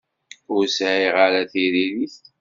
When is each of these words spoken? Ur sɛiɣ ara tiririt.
Ur 0.53 0.63
sɛiɣ 0.77 1.15
ara 1.25 1.49
tiririt. 1.51 2.17